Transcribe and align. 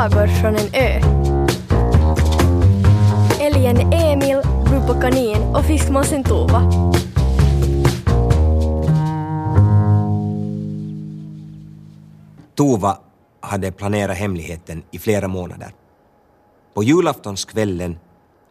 sagor 0.00 0.26
från 0.26 0.56
en 0.56 0.74
ö. 0.74 1.00
Älgen 3.40 3.92
Emil, 3.92 4.42
Bubba 4.70 5.00
Kanin 5.00 5.42
och 5.42 5.64
fiskmåsen 5.64 6.24
Tova. 6.24 6.62
Tova 12.54 12.98
hade 13.40 13.72
planerat 13.72 14.16
hemligheten 14.16 14.82
i 14.90 14.98
flera 14.98 15.28
månader. 15.28 15.74
På 16.74 16.82
julaftonskvällen 16.82 17.98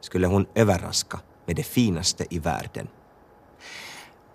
skulle 0.02 0.27
hon 0.27 0.45
överraska 0.55 1.20
med 1.45 1.55
det 1.55 1.63
finaste 1.63 2.25
i 2.29 2.39
världen. 2.39 2.88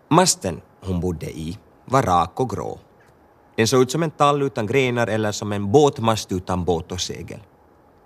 Masten 0.08 0.60
hon 0.80 1.00
bodde 1.00 1.30
i 1.30 1.58
var 1.84 2.02
rak 2.02 2.40
och 2.40 2.50
grå. 2.50 2.78
Den 3.56 3.68
såg 3.68 3.82
ut 3.82 3.90
som 3.90 4.02
en 4.02 4.10
tall 4.10 4.42
utan 4.42 4.66
grenar 4.66 5.06
eller 5.06 5.32
som 5.32 5.52
en 5.52 5.72
båtmast 5.72 6.32
utan 6.32 6.64
båt 6.64 6.92
och 6.92 7.00
segel. 7.00 7.40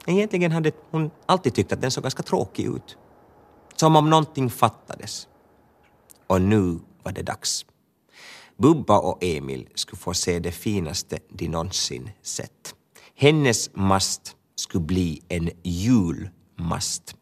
Egentligen 0.06 0.52
hade 0.52 0.72
hon 0.90 1.10
alltid 1.26 1.54
tyckt 1.54 1.72
att 1.72 1.80
den 1.80 1.90
såg 1.90 2.02
ganska 2.02 2.22
tråkig 2.22 2.66
ut. 2.66 2.96
Som 3.76 3.96
om 3.96 4.10
någonting 4.10 4.50
fattades. 4.50 5.28
Och 6.26 6.40
nu 6.40 6.78
var 7.02 7.12
det 7.12 7.22
dags. 7.22 7.66
Bubba 8.56 8.98
och 8.98 9.18
Emil 9.24 9.68
skulle 9.74 10.00
få 10.00 10.14
se 10.14 10.38
det 10.38 10.52
finaste 10.52 11.18
de 11.28 11.48
någonsin 11.48 12.10
sett. 12.22 12.74
Hennes 13.14 13.70
mast 13.74 14.36
skulle 14.56 14.84
bli 14.84 15.22
en 15.28 15.50
julmast. 15.62 17.14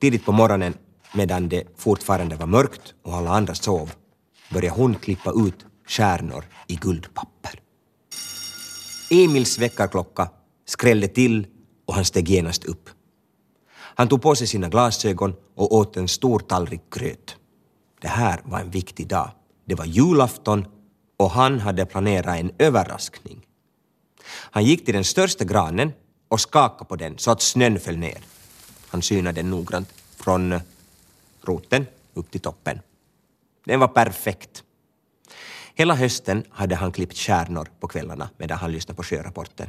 Tidigt 0.00 0.24
på 0.24 0.32
morgonen, 0.32 0.74
medan 1.14 1.48
det 1.48 1.64
fortfarande 1.76 2.36
var 2.36 2.46
mörkt 2.46 2.94
och 3.04 3.14
alla 3.14 3.30
andra 3.30 3.54
sov, 3.54 3.92
började 4.52 4.76
hon 4.76 4.94
klippa 4.94 5.30
ut 5.30 5.66
stjärnor 5.88 6.44
i 6.66 6.74
guldpapper. 6.74 7.60
Emils 9.10 9.58
väckarklocka 9.58 10.30
skrällde 10.64 11.08
till 11.08 11.46
och 11.86 11.94
han 11.94 12.04
steg 12.04 12.28
genast 12.28 12.64
upp. 12.64 12.90
Han 13.72 14.08
tog 14.08 14.22
på 14.22 14.34
sig 14.34 14.46
sina 14.46 14.68
glasögon 14.68 15.34
och 15.54 15.74
åt 15.74 15.96
en 15.96 16.08
stor 16.08 16.38
tallrik 16.38 16.82
gröt. 16.90 17.36
Det 18.00 18.08
här 18.08 18.40
var 18.44 18.60
en 18.60 18.70
viktig 18.70 19.08
dag. 19.08 19.30
Det 19.64 19.74
var 19.74 19.84
julafton 19.84 20.66
och 21.16 21.30
han 21.30 21.60
hade 21.60 21.86
planerat 21.86 22.38
en 22.38 22.50
överraskning. 22.58 23.46
Han 24.26 24.64
gick 24.64 24.84
till 24.84 24.94
den 24.94 25.04
största 25.04 25.44
granen 25.44 25.92
och 26.28 26.40
skakade 26.40 26.88
på 26.88 26.96
den 26.96 27.18
så 27.18 27.30
att 27.30 27.42
snön 27.42 27.80
föll 27.80 27.96
ner. 27.96 28.18
Han 28.88 29.02
synade 29.02 29.42
den 29.42 29.50
noggrant 29.50 29.88
från 30.16 30.60
roten 31.42 31.86
upp 32.14 32.30
till 32.30 32.40
toppen. 32.40 32.80
Den 33.64 33.80
var 33.80 33.88
perfekt. 33.88 34.62
Hela 35.78 35.94
hösten 35.94 36.44
hade 36.50 36.74
han 36.76 36.92
klippt 36.92 37.16
stjärnor 37.16 37.68
på 37.80 37.88
kvällarna 37.88 38.30
medan 38.36 38.58
han 38.58 38.72
lyssnade 38.72 38.96
på 38.96 39.02
sjörapporten. 39.02 39.68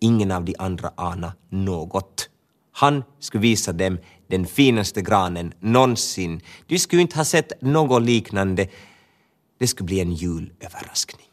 Ingen 0.00 0.30
av 0.30 0.44
de 0.44 0.54
andra 0.58 0.92
anade 0.94 1.32
något. 1.48 2.28
Han 2.72 3.04
skulle 3.18 3.42
visa 3.42 3.72
dem 3.72 3.98
den 4.26 4.46
finaste 4.46 5.02
granen 5.02 5.54
någonsin. 5.60 6.40
De 6.66 6.78
skulle 6.78 7.02
inte 7.02 7.16
ha 7.16 7.24
sett 7.24 7.62
något 7.62 8.02
liknande. 8.02 8.68
Det 9.58 9.66
skulle 9.66 9.86
bli 9.86 10.00
en 10.00 10.12
julöverraskning. 10.12 11.28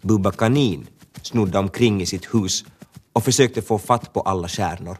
Bubba 0.00 0.32
Kanin 0.32 0.86
snodde 1.22 1.58
omkring 1.58 2.02
i 2.02 2.06
sitt 2.06 2.34
hus 2.34 2.64
och 3.12 3.24
försökte 3.24 3.62
få 3.62 3.78
fatt 3.78 4.12
på 4.12 4.20
alla 4.20 4.48
stjärnor. 4.48 4.98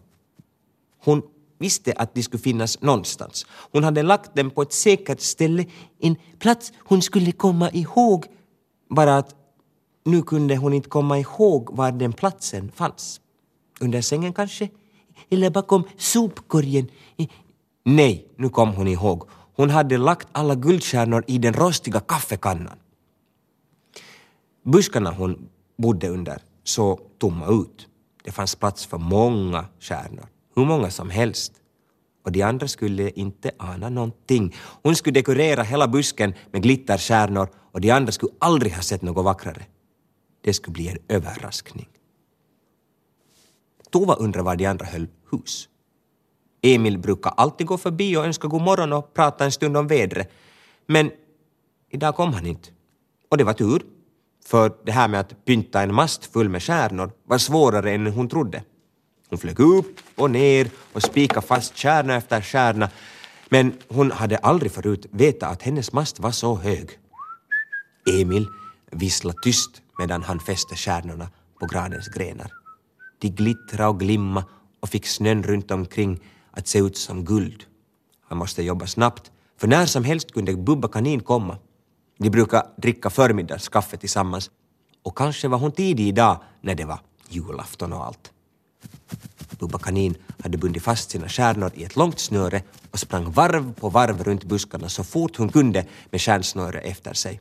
Hon 1.05 1.23
visste 1.63 1.93
att 1.93 2.15
de 2.15 2.23
skulle 2.23 2.43
finnas 2.43 2.81
någonstans. 2.81 3.47
Hon 3.73 3.85
hade 3.85 4.03
lagt 4.03 4.37
dem 4.37 4.51
på 4.51 4.63
ett 4.63 4.73
säkert 4.73 5.21
ställe, 5.21 5.65
en 6.01 6.17
plats 6.39 6.73
hon 6.79 7.03
skulle 7.03 7.33
komma 7.33 7.71
ihåg. 7.71 8.27
Bara 8.91 9.17
att 9.17 9.35
nu 10.05 10.23
kunde 10.23 10.57
hon 10.57 10.73
inte 10.73 10.89
komma 10.89 11.19
ihåg 11.19 11.77
var 11.77 11.93
den 11.93 12.13
platsen 12.13 12.73
fanns. 12.75 13.21
Under 13.81 14.01
sängen 14.01 14.33
kanske? 14.33 14.69
Eller 15.31 15.51
bakom 15.51 15.85
sopkorgen? 15.97 16.89
Nej, 17.85 18.27
nu 18.37 18.49
kom 18.49 18.75
hon 18.75 18.89
ihåg. 18.89 19.29
Hon 19.57 19.71
hade 19.71 19.99
lagt 19.99 20.29
alla 20.33 20.55
guldstjärnor 20.55 21.25
i 21.27 21.39
den 21.39 21.53
rostiga 21.55 22.01
kaffekannan. 22.01 22.79
Buskarna 24.65 25.11
hon 25.11 25.49
bodde 25.77 26.09
under 26.09 26.39
såg 26.65 27.01
tomma 27.19 27.47
ut. 27.47 27.89
Det 28.25 28.33
fanns 28.33 28.55
plats 28.55 28.87
för 28.87 28.99
många 28.99 29.65
stjärnor, 29.81 30.27
hur 30.57 30.65
många 30.65 30.91
som 30.91 31.11
helst. 31.11 31.53
Och 32.23 32.33
de 32.33 32.43
andra 32.43 32.69
skulle 32.69 33.11
inte 33.11 33.51
ana 33.59 33.89
någonting. 33.89 34.55
Hon 34.83 34.97
skulle 34.97 35.21
dekorera 35.21 35.63
hela 35.63 35.89
busken 35.89 36.35
med 36.51 36.63
glitterstjärnor 36.63 37.49
och 37.73 37.81
de 37.81 37.91
andra 37.91 38.13
skulle 38.13 38.33
aldrig 38.39 38.73
ha 38.73 38.83
sett 38.83 39.03
något 39.03 39.25
vackrare. 39.25 39.67
Det 40.41 40.55
skulle 40.55 40.73
bli 40.73 40.89
en 40.89 40.99
överraskning. 41.09 41.89
Tova 43.91 44.15
undrade 44.15 44.45
var 44.45 44.57
de 44.57 44.67
andra 44.67 44.87
höll 44.87 45.09
hus. 45.31 45.69
Emil 46.63 46.99
brukar 46.99 47.33
alltid 47.37 47.67
gå 47.67 47.79
förbi 47.79 48.17
och 48.17 48.25
önska 48.25 48.49
god 48.49 48.63
morgon 48.63 48.93
och 48.93 49.15
prata 49.15 49.45
en 49.45 49.53
stund 49.53 49.77
om 49.77 49.87
vädret. 49.87 50.31
Men 50.87 51.11
idag 51.91 52.17
kom 52.17 52.33
han 52.33 52.47
inte. 52.47 52.69
Och 53.29 53.39
det 53.39 53.45
var 53.45 53.53
tur, 53.53 53.83
för 54.47 54.73
det 54.85 54.93
här 54.93 55.09
med 55.09 55.21
att 55.21 55.45
pynta 55.45 55.83
en 55.83 55.95
mast 55.95 56.25
full 56.25 56.49
med 56.49 56.63
stjärnor 56.63 57.13
var 57.25 57.39
svårare 57.39 57.93
än 57.93 58.07
hon 58.07 58.29
trodde. 58.29 58.65
Hon 59.33 59.39
flög 59.39 59.61
upp 59.61 60.01
och 60.17 60.31
ner 60.31 60.71
och 60.93 61.03
spikade 61.03 61.47
fast 61.47 61.79
stjärna 61.79 62.17
efter 62.17 62.41
stjärna 62.41 62.91
men 63.49 63.73
hon 63.89 64.11
hade 64.11 64.37
aldrig 64.37 64.73
förut 64.73 65.07
vetat 65.11 65.53
att 65.53 65.63
hennes 65.63 65.93
mast 65.93 66.21
var 66.21 66.31
så 66.31 66.57
hög. 66.57 66.91
Emil 68.21 68.47
visslade 68.91 69.39
tyst 69.43 69.83
medan 69.99 70.23
han 70.23 70.41
fäste 70.41 70.77
stjärnorna 70.77 71.31
på 71.61 71.67
granens 71.67 72.09
grenar. 72.09 72.51
De 73.19 73.29
glittrade 73.29 73.89
och 73.89 74.01
glimma 74.01 74.45
och 74.81 74.89
fick 74.89 75.07
snön 75.07 75.43
runt 75.43 75.71
omkring 75.71 76.21
att 76.51 76.69
se 76.69 76.79
ut 76.79 76.97
som 76.97 77.25
guld. 77.25 77.65
Han 78.29 78.39
måste 78.39 78.63
jobba 78.63 78.87
snabbt, 78.87 79.31
för 79.57 79.69
när 79.69 79.87
som 79.87 80.05
helst 80.05 80.33
kunde 80.33 80.57
Bubba 80.57 80.89
Kanin 80.89 81.21
komma. 81.21 81.59
De 82.19 82.31
brukar 82.31 82.63
dricka 82.77 83.11
förmiddagskaffe 83.11 83.97
tillsammans 83.97 84.51
och 85.03 85.19
kanske 85.19 85.49
var 85.49 85.59
hon 85.59 85.73
tidig 85.73 86.09
idag 86.09 86.41
när 86.61 86.75
det 86.75 86.85
var 86.85 87.01
julafton 87.29 87.93
och 87.93 88.07
allt. 88.07 88.33
Bubba 89.59 89.79
Kanin 89.79 90.15
hade 90.43 90.59
bundit 90.59 90.83
fast 90.83 91.11
sina 91.11 91.29
stjärnor 91.29 91.71
i 91.75 91.85
ett 91.85 91.97
långt 91.97 92.19
snöre 92.19 92.63
och 92.91 92.99
sprang 92.99 93.33
varv 93.33 93.75
på 93.75 93.89
varv 93.89 94.25
runt 94.25 94.45
buskarna 94.45 94.89
så 94.89 95.05
fort 95.05 95.37
hon 95.37 95.49
kunde 95.49 95.87
med 96.11 96.21
stjärnsnöret 96.21 96.85
efter 96.85 97.15
sig. 97.15 97.41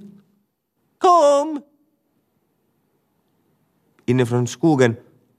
Kom! 0.97 1.61
Inifrån 4.05 4.47
skogen 4.47 4.95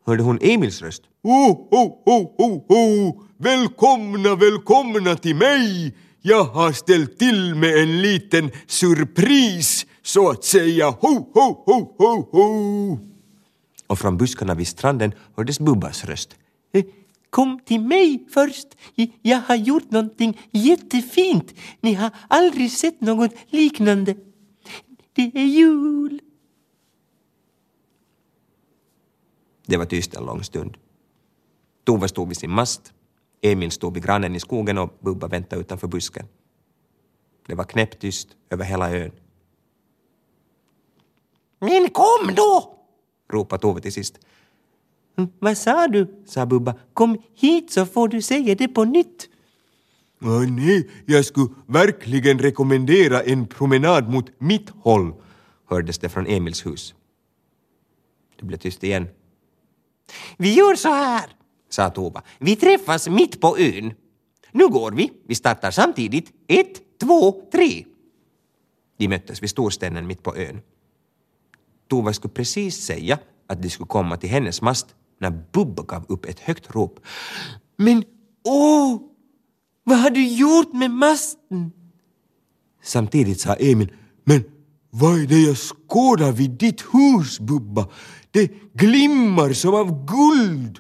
hörde 0.07 0.23
hon 0.23 0.39
Emils 0.43 0.83
röst. 0.83 1.03
Ho, 1.23 1.69
ho, 1.71 2.03
ho, 2.05 2.35
ho, 2.39 2.65
ho! 2.69 3.23
Välkomna, 3.39 4.35
välkomna 4.35 5.17
till 5.17 5.37
mig! 5.37 5.95
Jag 6.23 6.45
har 6.45 6.73
ställt 6.73 7.19
till 7.19 7.55
med 7.55 7.83
en 7.83 8.03
liten 8.03 8.51
surpris, 8.67 9.87
så 10.03 10.31
att 10.31 10.45
säga. 10.45 10.91
Ho, 10.91 11.31
ho, 11.35 11.63
ho, 11.67 11.95
ho, 11.99 12.29
ho! 12.33 12.99
Och 13.87 13.99
från 13.99 14.17
buskarna 14.17 14.55
vid 14.55 14.69
stranden 14.69 15.13
hördes 15.37 15.61
Bubbas 15.61 16.05
röst. 16.05 16.37
"Eh, 16.73 16.85
Kom 17.31 17.61
till 17.65 17.81
mig 17.81 18.27
först. 18.31 18.69
Jag 19.23 19.39
har 19.39 19.57
gjort 19.57 19.91
någonting 19.91 20.41
jättefint. 20.51 21.55
Ni 21.81 21.95
har 21.95 22.11
aldrig 22.29 22.73
sett 22.73 23.01
något 23.01 23.33
liknande. 23.47 24.17
Det 25.13 25.23
är 25.35 25.45
jul. 25.45 26.21
Det 29.67 29.77
var 29.77 29.85
tyst 29.85 30.15
en 30.15 30.25
lång 30.25 30.45
stund. 30.45 30.77
Tova 31.85 32.09
stod 32.09 32.29
vid 32.29 32.37
sin 32.37 32.51
mast. 32.51 32.93
Emil 33.41 33.71
stod 33.71 33.95
vid 33.95 34.05
grannen 34.05 34.37
i 34.37 34.41
skogen 34.41 34.79
och 34.79 34.99
Bubba 35.01 35.29
väntade 35.29 35.61
utanför 35.61 35.87
busken. 35.87 36.27
Det 37.47 37.55
var 37.55 37.65
knäpptyst 37.65 38.29
över 38.51 38.65
hela 38.65 38.91
ön. 38.91 39.13
Men 41.59 41.89
kom 41.89 42.35
då! 42.37 42.79
ropade 43.33 43.63
Tove 43.63 43.81
till 43.81 43.93
sist. 43.93 44.19
"Mm, 45.19 45.31
Vad 45.39 45.59
sa 45.59 45.87
du? 45.89 46.23
sa 46.27 46.47
Bubba. 46.47 46.75
Kom 46.95 47.19
hit 47.35 47.71
så 47.71 47.87
får 47.87 48.09
du 48.09 48.23
säga 48.23 48.55
det 48.55 48.69
på 48.69 48.85
nytt. 48.85 49.29
Åh, 50.23 50.47
nej, 50.51 50.91
jag 51.07 51.25
skulle 51.25 51.49
verkligen 51.67 52.39
rekommendera 52.39 53.23
en 53.23 53.47
promenad 53.47 54.09
mot 54.09 54.41
mitt 54.41 54.71
håll. 54.71 55.13
hördes 55.71 55.99
det 55.99 56.09
från 56.09 56.27
Emils 56.27 56.67
hus. 56.67 56.95
Det 58.39 58.45
blev 58.47 58.59
tyst 58.59 58.85
igen. 58.85 59.09
Vi 60.39 60.55
gör 60.55 60.75
så 60.75 60.89
här, 60.89 61.31
sa 61.69 61.91
Tova. 61.91 62.23
Vi 62.39 62.57
träffas 62.57 63.09
mitt 63.09 63.41
på 63.41 63.59
ön. 63.59 63.93
Nu 64.53 64.69
går 64.69 64.93
vi. 64.93 65.13
Vi 65.27 65.35
startar 65.35 65.71
samtidigt. 65.71 66.33
Ett, 66.49 66.99
två, 67.01 67.33
tre. 67.53 67.85
De 68.97 69.09
möttes 69.09 69.43
vid 69.43 69.51
storstenen 69.51 70.07
mitt 70.07 70.23
på 70.23 70.37
ön. 70.37 70.61
Tova 71.89 72.13
skulle 72.13 72.35
precis 72.35 72.77
säga 72.77 73.19
att 73.47 73.63
de 73.63 73.71
skulle 73.71 73.87
komma 73.87 74.17
till 74.17 74.31
hennes 74.31 74.63
mast 74.63 74.87
när 75.19 75.31
Bubba 75.53 75.83
gav 75.83 76.05
upp 76.09 76.27
ett 76.27 76.41
högt 76.41 76.75
rop. 76.75 77.01
Men 77.77 78.05
åh, 78.45 79.01
vad 79.85 79.99
har 79.99 80.11
du 80.11 80.27
gjort 80.27 80.73
med 80.73 80.91
masten? 80.91 81.73
Samtidigt 82.83 83.41
sa 83.41 83.55
Emil, 83.55 83.93
men 84.25 84.45
vad 84.91 85.21
är 85.21 85.27
det 85.27 85.41
jag 85.41 85.57
skådar 85.57 86.33
vid 86.33 86.51
ditt 86.51 86.81
hus, 86.81 87.41
Bubba? 87.41 87.89
Det 88.31 88.53
glimmar 88.75 89.53
som 89.53 89.75
av 89.75 90.07
guld. 90.07 90.79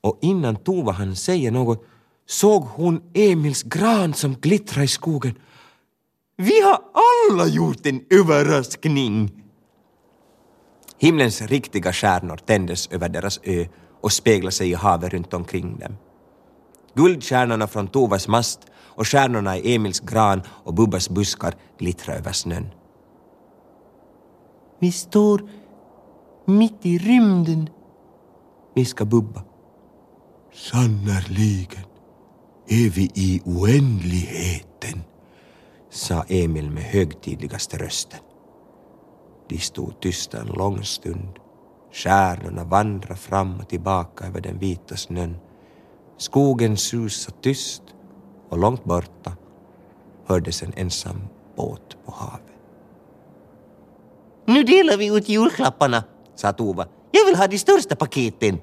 Och 0.00 0.18
innan 0.22 0.56
Tova 0.56 0.92
hann 0.92 1.16
säga 1.16 1.50
något 1.50 1.84
såg 2.26 2.62
hon 2.62 3.00
Emils 3.14 3.62
gran 3.62 4.14
som 4.14 4.34
glittrade 4.34 4.84
i 4.84 4.88
skogen. 4.88 5.34
Vi 6.36 6.60
har 6.60 6.78
alla 6.92 7.46
gjort 7.46 7.86
en 7.86 8.00
överraskning! 8.10 9.43
Himlens 11.04 11.42
riktiga 11.42 11.92
stjärnor 11.92 12.36
tändes 12.36 12.86
över 12.86 13.08
deras 13.08 13.40
ö 13.42 13.66
och 14.00 14.12
speglade 14.12 14.52
sig 14.52 14.70
i 14.70 14.74
havet 14.74 15.12
runt 15.12 15.34
omkring 15.34 15.78
dem. 15.78 15.96
Guldstjärnorna 16.94 17.66
från 17.66 17.88
Tovas 17.88 18.28
mast 18.28 18.60
och 18.74 19.08
stjärnorna 19.08 19.58
i 19.58 19.74
Emils 19.74 20.00
gran 20.00 20.42
och 20.48 20.74
Bubbas 20.74 21.08
buskar 21.08 21.54
glittrade 21.78 22.18
över 22.18 22.32
snön. 22.32 22.66
Vi 24.78 24.92
står 24.92 25.48
mitt 26.46 26.86
i 26.86 26.98
rymden, 26.98 27.70
viskade 28.74 29.10
Bubba. 29.10 29.42
Sannerligen 30.52 31.84
är 32.68 32.90
vi 32.90 33.10
i 33.14 33.42
oändligheten. 33.44 35.02
sa 35.90 36.24
Emil 36.28 36.70
med 36.70 36.82
högtidligaste 36.82 37.78
rösten. 37.78 38.20
De 39.48 39.58
stod 39.58 40.00
tysta 40.00 40.40
en 40.40 40.46
lång 40.46 40.82
stund. 40.84 41.38
Stjärnorna 41.92 42.64
vandrade 42.64 43.16
fram 43.16 43.60
och 43.60 43.68
tillbaka 43.68 44.26
över 44.26 44.40
den 44.40 44.58
vita 44.58 44.96
snön. 44.96 45.36
Skogen 46.16 46.76
susade 46.76 47.36
tyst 47.40 47.82
och 48.48 48.58
långt 48.58 48.84
borta 48.84 49.32
hördes 50.26 50.62
en 50.62 50.72
ensam 50.76 51.20
båt 51.56 51.96
på 52.04 52.12
havet. 52.12 52.40
Nu 54.46 54.62
delar 54.62 54.96
vi 54.96 55.06
ut 55.16 55.28
julklapparna, 55.28 56.04
sa 56.34 56.52
Tova. 56.52 56.86
Jag 57.10 57.26
vill 57.26 57.36
ha 57.36 57.46
de 57.46 57.58
största 57.58 57.96
paketen. 57.96 58.58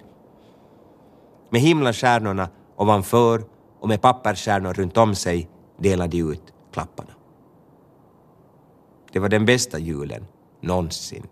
Med 1.50 1.62
himlastjärnorna 1.62 2.50
ovanför 2.76 3.44
och 3.80 3.88
med 3.88 4.02
pappersstjärnor 4.02 4.74
runt 4.74 4.98
om 4.98 5.16
sig 5.16 5.50
delade 5.78 6.18
de 6.18 6.22
ut 6.32 6.54
klapparna. 6.74 7.12
Det 9.12 9.20
var 9.20 9.30
den 9.30 9.46
bästa 9.46 9.80
julen 9.80 10.26
någonsin 10.62 11.24